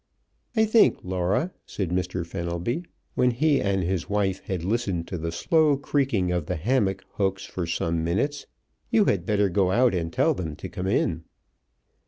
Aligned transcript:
"I 0.55 0.65
think, 0.65 0.97
Laura," 1.03 1.51
said 1.67 1.89
Mr. 1.89 2.25
Fenelby, 2.25 2.85
when 3.13 3.29
he 3.29 3.61
and 3.61 3.83
his 3.83 4.09
wife 4.09 4.39
had 4.45 4.63
listened 4.63 5.07
to 5.09 5.17
the 5.19 5.31
slow 5.31 5.77
creaking 5.77 6.31
of 6.31 6.47
the 6.47 6.55
hammock 6.55 7.05
hooks 7.17 7.45
for 7.45 7.67
some 7.67 8.03
minutes, 8.03 8.47
"you 8.89 9.05
had 9.05 9.27
better 9.27 9.47
go 9.47 9.69
out 9.69 9.93
and 9.93 10.11
tell 10.11 10.33
them 10.33 10.55
to 10.55 10.69
come 10.69 10.87
in." 10.87 11.25